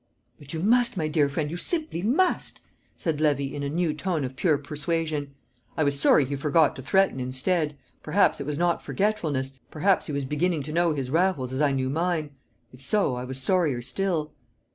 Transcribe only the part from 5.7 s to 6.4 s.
I was sorry he